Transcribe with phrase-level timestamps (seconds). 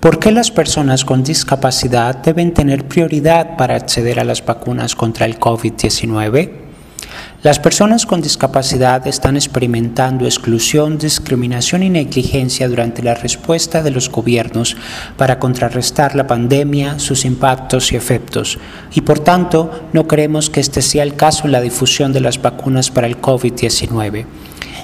[0.00, 5.26] ¿Por qué las personas con discapacidad deben tener prioridad para acceder a las vacunas contra
[5.26, 6.50] el COVID-19?
[7.42, 14.08] Las personas con discapacidad están experimentando exclusión, discriminación y negligencia durante la respuesta de los
[14.08, 14.76] gobiernos
[15.16, 18.60] para contrarrestar la pandemia, sus impactos y efectos,
[18.94, 22.40] y por tanto no creemos que este sea el caso en la difusión de las
[22.40, 24.26] vacunas para el COVID-19.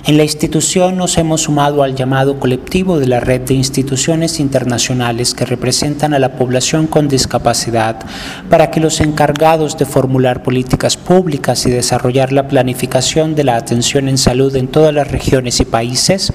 [0.06, 5.32] En la institución nos hemos sumado al llamado colectivo de la red de instituciones internacionales
[5.32, 8.04] que representan a la población con discapacidad
[8.50, 14.10] para que los encargados de formular políticas públicas y desarrollar la planificación de la atención
[14.10, 16.34] en salud en todas las regiones y países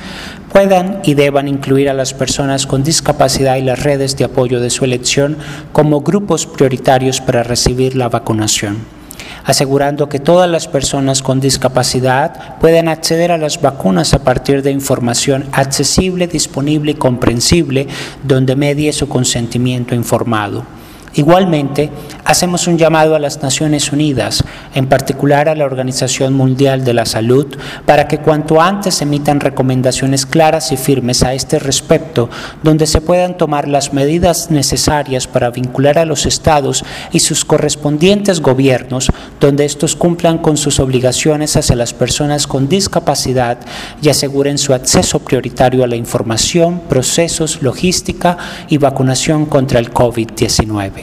[0.51, 4.71] puedan y deban incluir a las personas con discapacidad y las redes de apoyo de
[4.71, 5.37] su elección
[5.73, 8.98] como grupos prioritarios para recibir la vacunación
[9.43, 14.71] asegurando que todas las personas con discapacidad puedan acceder a las vacunas a partir de
[14.71, 17.87] información accesible, disponible y comprensible,
[18.23, 20.78] donde medie su consentimiento informado.
[21.15, 21.89] Igualmente,
[22.23, 24.43] hacemos un llamado a las Naciones Unidas,
[24.75, 27.47] en particular a la Organización Mundial de la Salud,
[27.85, 32.29] para que cuanto antes emitan recomendaciones claras y firmes a este respecto,
[32.61, 38.39] donde se puedan tomar las medidas necesarias para vincular a los estados y sus correspondientes
[38.39, 43.57] gobiernos, donde estos cumplan con sus obligaciones hacia las personas con discapacidad
[44.01, 50.98] y aseguren su acceso prioritario a la información, procesos, logística y vacunación contra el COVID-19.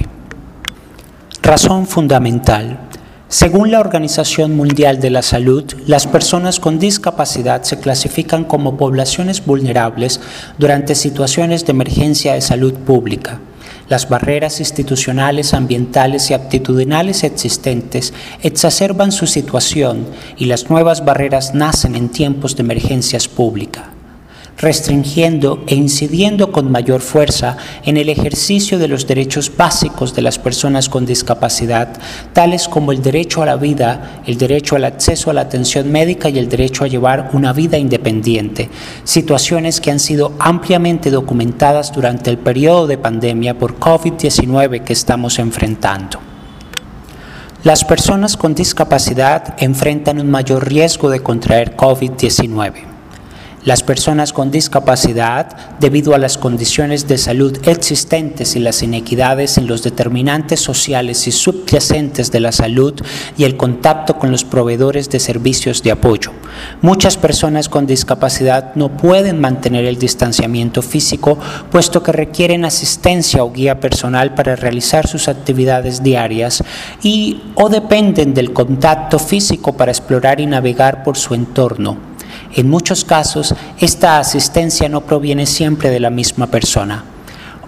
[1.46, 2.76] Razón fundamental.
[3.28, 9.46] Según la Organización Mundial de la Salud, las personas con discapacidad se clasifican como poblaciones
[9.46, 10.20] vulnerables
[10.58, 13.38] durante situaciones de emergencia de salud pública.
[13.88, 20.04] Las barreras institucionales, ambientales y aptitudinales existentes exacerban su situación
[20.36, 23.95] y las nuevas barreras nacen en tiempos de emergencias públicas
[24.58, 30.38] restringiendo e incidiendo con mayor fuerza en el ejercicio de los derechos básicos de las
[30.38, 31.88] personas con discapacidad,
[32.32, 36.28] tales como el derecho a la vida, el derecho al acceso a la atención médica
[36.28, 38.70] y el derecho a llevar una vida independiente,
[39.04, 45.38] situaciones que han sido ampliamente documentadas durante el periodo de pandemia por COVID-19 que estamos
[45.38, 46.18] enfrentando.
[47.62, 52.95] Las personas con discapacidad enfrentan un mayor riesgo de contraer COVID-19.
[53.66, 59.66] Las personas con discapacidad, debido a las condiciones de salud existentes y las inequidades en
[59.66, 62.94] los determinantes sociales y subyacentes de la salud
[63.36, 66.30] y el contacto con los proveedores de servicios de apoyo.
[66.80, 71.36] Muchas personas con discapacidad no pueden mantener el distanciamiento físico
[71.68, 76.62] puesto que requieren asistencia o guía personal para realizar sus actividades diarias
[77.02, 82.05] y o dependen del contacto físico para explorar y navegar por su entorno.
[82.56, 87.04] En muchos casos, esta asistencia no proviene siempre de la misma persona.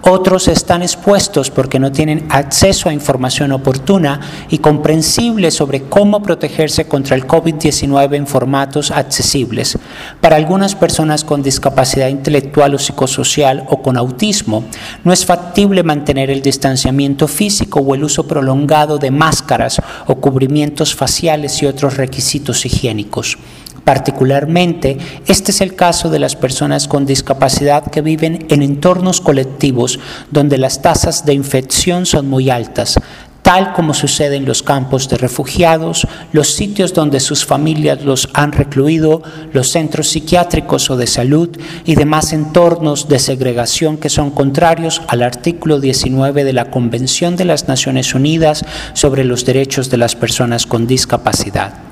[0.01, 4.19] Otros están expuestos porque no tienen acceso a información oportuna
[4.49, 9.77] y comprensible sobre cómo protegerse contra el COVID-19 en formatos accesibles.
[10.21, 14.63] Para algunas personas con discapacidad intelectual o psicosocial o con autismo,
[15.03, 20.95] no es factible mantener el distanciamiento físico o el uso prolongado de máscaras o cubrimientos
[20.95, 23.37] faciales y otros requisitos higiénicos.
[23.89, 29.99] Particularmente, este es el caso de las personas con discapacidad que viven en entornos colectivos
[30.29, 32.99] donde las tasas de infección son muy altas,
[33.41, 38.51] tal como sucede en los campos de refugiados, los sitios donde sus familias los han
[38.51, 39.23] recluido,
[39.53, 41.49] los centros psiquiátricos o de salud
[41.83, 47.45] y demás entornos de segregación que son contrarios al artículo 19 de la Convención de
[47.45, 48.63] las Naciones Unidas
[48.93, 51.88] sobre los Derechos de las Personas con Discapacidad.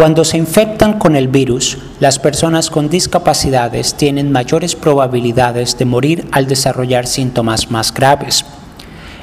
[0.00, 6.26] Cuando se infectan con el virus, las personas con discapacidades tienen mayores probabilidades de morir
[6.32, 8.46] al desarrollar síntomas más graves.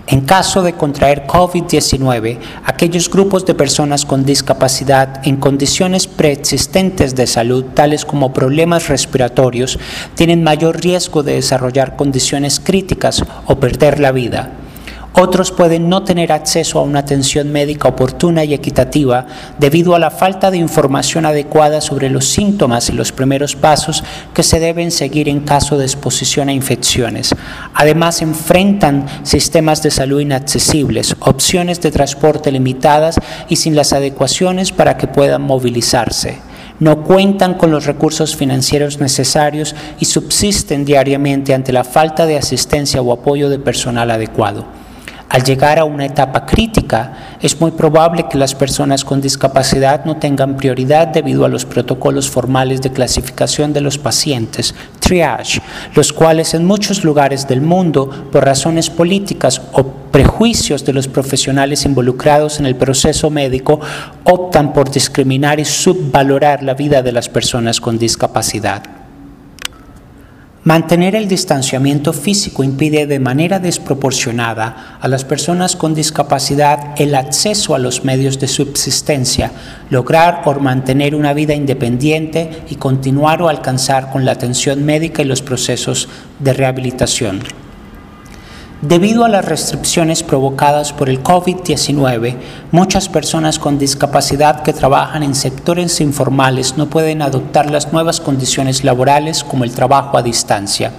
[0.06, 7.26] En caso de contraer COVID-19, aquellos grupos de personas con discapacidad en condiciones preexistentes de
[7.26, 9.80] salud, tales como problemas respiratorios,
[10.14, 14.52] tienen mayor riesgo de desarrollar condiciones críticas o perder la vida.
[15.20, 19.26] Otros pueden no tener acceso a una atención médica oportuna y equitativa
[19.58, 24.04] debido a la falta de información adecuada sobre los síntomas y los primeros pasos
[24.36, 27.34] que se deben seguir en caso de exposición a infecciones.
[27.74, 33.16] Además, enfrentan sistemas de salud inaccesibles, opciones de transporte limitadas
[33.50, 36.42] y sin las adecuaciones para que puedan movilizarse
[36.80, 43.02] no cuentan con los recursos financieros necesarios y subsisten diariamente ante la falta de asistencia
[43.02, 44.77] o apoyo de personal adecuado.
[45.30, 50.16] Al llegar a una etapa crítica, es muy probable que las personas con discapacidad no
[50.16, 55.62] tengan prioridad debido a los protocolos formales de clasificación de los pacientes, triage,
[55.96, 61.86] los cuales en muchos lugares del mundo, por razones políticas o prejuicios de los profesionales
[61.86, 63.82] involucrados en el proceso médico,
[64.24, 68.97] optan por discriminar y subvalorar la vida de las personas con discapacidad.
[70.68, 77.74] Mantener el distanciamiento físico impide de manera desproporcionada a las personas con discapacidad el acceso
[77.74, 79.54] a los medios de subsistencia,
[79.90, 85.26] lograr o mantener una vida independiente y continuar o alcanzar con la atención médica y
[85.26, 86.10] los procesos
[86.40, 87.44] de rehabilitación.
[88.82, 92.36] Debido a las restricciones provocadas por el COVID-19,
[92.72, 98.84] muchas personas con discapacidad que trabajan en sectores informales no pueden adoptar las nuevas condiciones
[98.84, 100.92] laborales como el trabajo a distancia,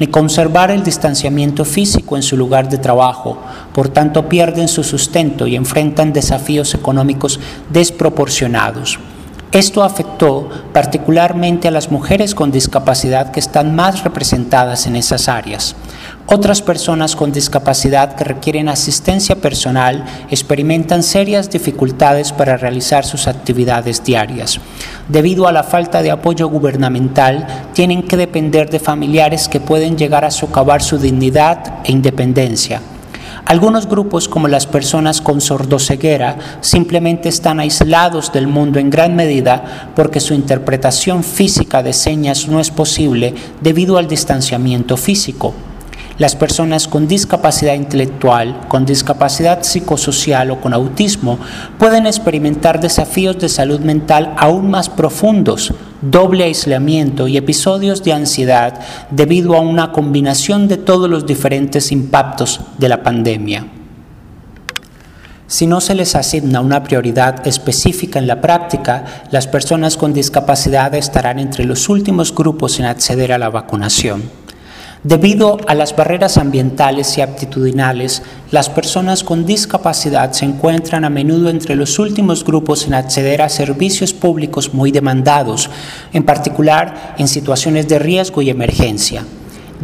[0.00, 3.38] ni conservar el distanciamiento físico en su lugar de trabajo,
[3.72, 7.38] por tanto pierden su sustento y enfrentan desafíos económicos
[7.70, 8.98] desproporcionados.
[9.52, 15.76] Esto afectó particularmente a las mujeres con discapacidad que están más representadas en esas áreas.
[16.26, 24.04] Otras personas con discapacidad que requieren asistencia personal experimentan serias dificultades para realizar sus actividades
[24.04, 24.60] diarias.
[25.08, 30.24] Debido a la falta de apoyo gubernamental, tienen que depender de familiares que pueden llegar
[30.24, 32.80] a socavar su dignidad e independencia.
[33.44, 39.90] Algunos grupos, como las personas con sordoceguera, simplemente están aislados del mundo en gran medida
[39.96, 45.52] porque su interpretación física de señas no es posible debido al distanciamiento físico.
[46.18, 51.38] Las personas con discapacidad intelectual, con discapacidad psicosocial o con autismo
[51.78, 55.72] pueden experimentar desafíos de salud mental aún más profundos,
[56.02, 58.78] doble aislamiento y episodios de ansiedad
[59.10, 63.66] debido a una combinación de todos los diferentes impactos de la pandemia.
[65.46, 70.94] Si no se les asigna una prioridad específica en la práctica, las personas con discapacidad
[70.94, 74.41] estarán entre los últimos grupos en acceder a la vacunación.
[75.04, 78.22] Debido a las barreras ambientales y aptitudinales,
[78.52, 83.48] las personas con discapacidad se encuentran a menudo entre los últimos grupos en acceder a
[83.48, 85.70] servicios públicos muy demandados,
[86.12, 89.24] en particular en situaciones de riesgo y emergencia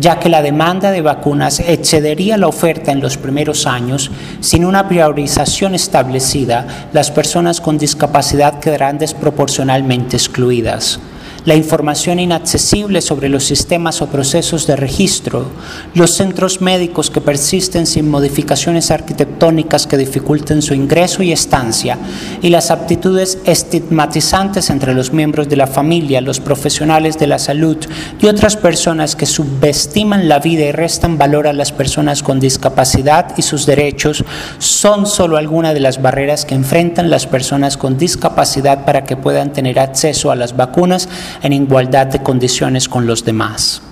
[0.00, 4.88] ya que la demanda de vacunas excedería la oferta en los primeros años, sin una
[4.88, 11.00] priorización establecida, las personas con discapacidad quedarán desproporcionalmente excluidas
[11.48, 15.46] la información inaccesible sobre los sistemas o procesos de registro,
[15.94, 21.96] los centros médicos que persisten sin modificaciones arquitectónicas que dificulten su ingreso y estancia,
[22.42, 27.78] y las aptitudes estigmatizantes entre los miembros de la familia, los profesionales de la salud
[28.20, 33.32] y otras personas que subestiman la vida y restan valor a las personas con discapacidad
[33.38, 34.22] y sus derechos,
[34.58, 39.54] son solo algunas de las barreras que enfrentan las personas con discapacidad para que puedan
[39.54, 41.08] tener acceso a las vacunas
[41.42, 43.82] en igualdad de condiciones con los demás.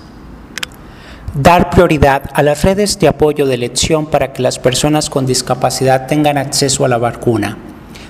[1.35, 6.07] Dar prioridad a las redes de apoyo de elección para que las personas con discapacidad
[6.07, 7.59] tengan acceso a la vacuna.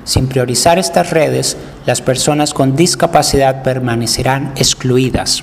[0.05, 1.57] Sin priorizar estas redes,
[1.87, 5.43] las personas con discapacidad permanecerán excluidas.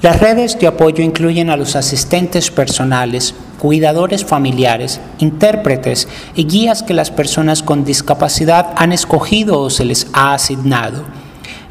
[0.00, 6.94] Las redes de apoyo incluyen a los asistentes personales, cuidadores familiares, intérpretes y guías que
[6.94, 11.04] las personas con discapacidad han escogido o se les ha asignado.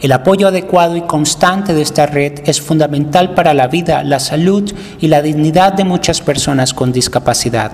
[0.01, 4.74] El apoyo adecuado y constante de esta red es fundamental para la vida, la salud
[5.00, 7.72] y la dignidad de muchas personas con discapacidad.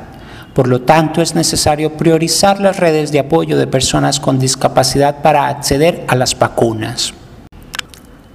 [0.53, 5.47] Por lo tanto, es necesario priorizar las redes de apoyo de personas con discapacidad para
[5.47, 7.13] acceder a las vacunas.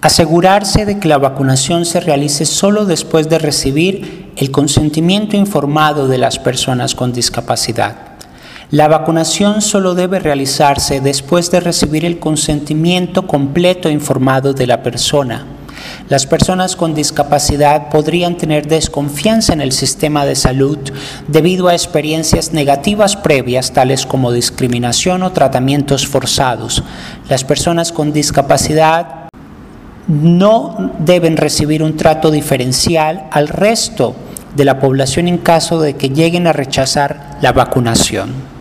[0.01, 6.17] Asegurarse de que la vacunación se realice solo después de recibir el consentimiento informado de
[6.17, 8.12] las personas con discapacidad.
[8.73, 14.83] La vacunación solo debe realizarse después de recibir el consentimiento completo e informado de la
[14.83, 15.45] persona.
[16.09, 20.79] Las personas con discapacidad podrían tener desconfianza en el sistema de salud
[21.29, 26.83] debido a experiencias negativas previas tales como discriminación o tratamientos forzados.
[27.29, 29.29] Las personas con discapacidad
[30.09, 34.17] no deben recibir un trato diferencial al resto
[34.57, 38.52] de la población en caso de que lleguen a rechazar la vacunación.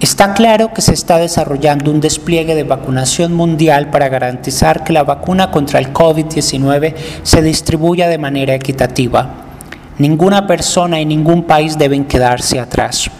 [0.00, 5.04] Está claro que se está desarrollando un despliegue de vacunación mundial para garantizar que la
[5.04, 9.28] vacuna contra el COVID-19 se distribuya de manera equitativa.
[9.98, 13.10] Ninguna persona y ningún país deben quedarse atrás.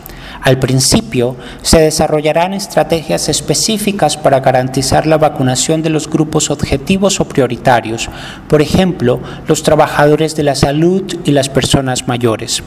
[0.40, 7.26] Al principio, se desarrollarán estrategias específicas para garantizar la vacunación de los grupos objetivos o
[7.26, 8.08] prioritarios,
[8.48, 12.62] por ejemplo, los trabajadores de la salud y las personas mayores.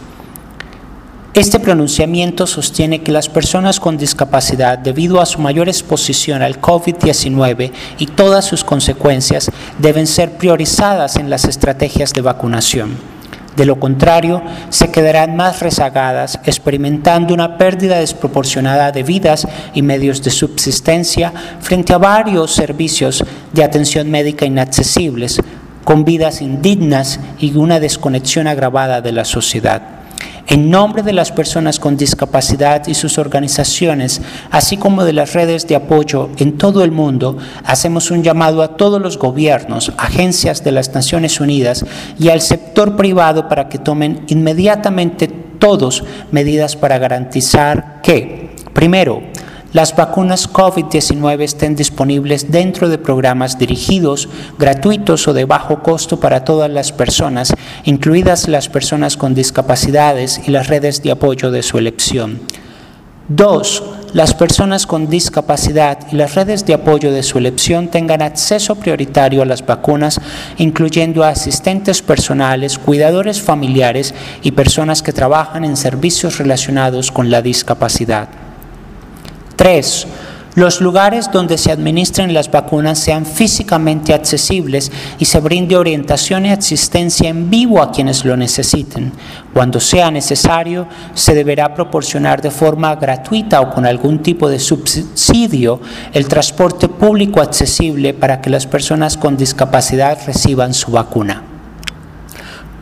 [1.34, 7.72] Este pronunciamiento sostiene que las personas con discapacidad, debido a su mayor exposición al COVID-19
[7.98, 9.50] y todas sus consecuencias,
[9.80, 12.92] deben ser priorizadas en las estrategias de vacunación.
[13.56, 20.22] De lo contrario, se quedarán más rezagadas, experimentando una pérdida desproporcionada de vidas y medios
[20.22, 23.24] de subsistencia frente a varios servicios
[23.54, 25.42] de atención médica inaccesibles,
[25.84, 30.03] con vidas indignas y una desconexión agravada de la sociedad.
[30.48, 34.22] En nombre de las personas con discapacidad y sus organizaciones,
[34.52, 38.76] así como de las redes de apoyo en todo el mundo, hacemos un llamado a
[38.76, 41.86] todos los gobiernos, agencias de las Naciones Unidas
[42.20, 49.24] y al sector privado para que tomen inmediatamente todos medidas para garantizar que, primero,
[49.74, 56.46] las vacunas COVID-19 estén disponibles dentro de programas dirigidos, gratuitos o de bajo costo para
[56.46, 57.54] todas las personas,
[57.84, 62.40] incluidas las personas con discapacidades y las redes de apoyo de su elección.
[63.30, 68.76] Dos, las personas con discapacidad y las redes de apoyo de su elección tengan acceso
[68.76, 70.22] prioritario a las vacunas,
[70.58, 74.14] incluyendo a asistentes personales, cuidadores familiares
[74.44, 78.43] y personas que trabajan en servicios relacionados con la discapacidad.
[79.56, 80.08] 3.
[80.56, 86.50] Los lugares donde se administren las vacunas sean físicamente accesibles y se brinde orientación y
[86.50, 89.12] asistencia en vivo a quienes lo necesiten.
[89.52, 95.82] Cuando sea necesario, se deberá proporcionar de forma gratuita o con algún tipo de subsidio
[96.14, 101.53] el transporte público accesible para que las personas con discapacidad reciban su vacuna.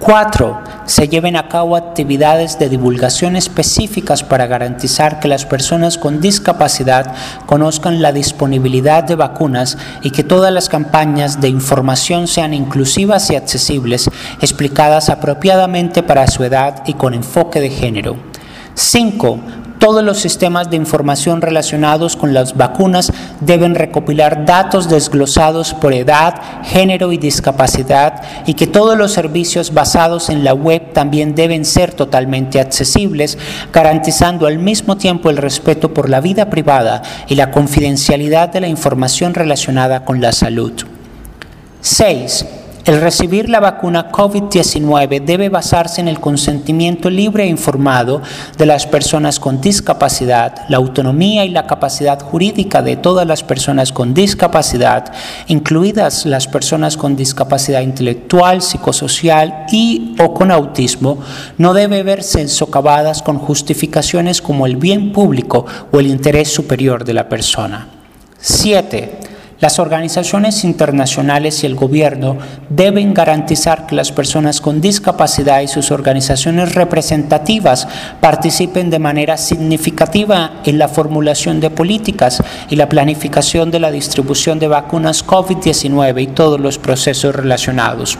[0.02, 0.60] 4.
[0.86, 7.14] Se lleven a cabo actividades de divulgación específicas para garantizar que las personas con discapacidad
[7.46, 13.36] conozcan la disponibilidad de vacunas y que todas las campañas de información sean inclusivas y
[13.36, 14.10] accesibles,
[14.42, 18.18] explicadas apropiadamente para su edad y con enfoque de género.
[18.74, 25.92] 5 todos los sistemas de información relacionados con las vacunas deben recopilar datos desglosados por
[25.92, 31.66] edad, género y discapacidad y que todos los servicios basados en la web también deben
[31.66, 33.40] ser totalmente accesibles,
[33.74, 38.68] garantizando al mismo tiempo el respeto por la vida privada y la confidencialidad de la
[38.68, 40.74] información relacionada con la salud.
[41.82, 42.46] 6
[42.86, 48.22] el recibir la vacuna COVID-19 debe basarse en el consentimiento libre e informado
[48.58, 53.92] de las personas con discapacidad, la autonomía y la capacidad jurídica de todas las personas
[53.92, 55.14] con discapacidad,
[55.48, 61.20] incluidas las personas con discapacidad intelectual, psicosocial y o con autismo,
[61.58, 67.14] no debe verse socavadas con justificaciones como el bien público o el interés superior de
[67.14, 67.88] la persona.
[68.40, 69.31] 7.
[69.62, 72.40] Las organizaciones internacionales y el gobierno
[72.70, 77.88] deben garantizar que las personas con discapacidad y sus organizaciones representativas
[78.20, 82.42] participen de manera significativa en la formulación de políticas
[82.72, 88.18] y la planificación de la distribución de vacunas COVID-19 y todos los procesos relacionados.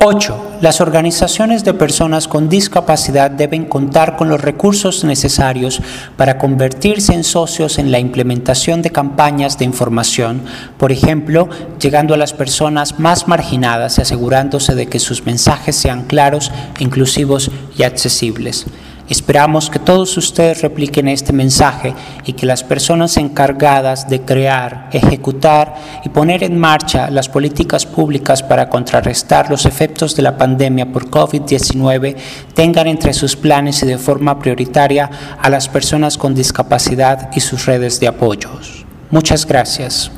[0.00, 0.58] 8.
[0.60, 5.82] Las organizaciones de personas con discapacidad deben contar con los recursos necesarios
[6.16, 10.42] para convertirse en socios en la implementación de campañas de información,
[10.76, 11.48] por ejemplo,
[11.80, 17.50] llegando a las personas más marginadas y asegurándose de que sus mensajes sean claros, inclusivos
[17.76, 18.66] y accesibles.
[19.08, 25.74] Esperamos que todos ustedes repliquen este mensaje y que las personas encargadas de crear, ejecutar
[26.04, 31.10] y poner en marcha las políticas públicas para contrarrestar los efectos de la pandemia por
[31.10, 32.16] COVID-19
[32.54, 35.10] tengan entre sus planes y de forma prioritaria
[35.40, 38.84] a las personas con discapacidad y sus redes de apoyos.
[39.10, 40.10] Muchas gracias.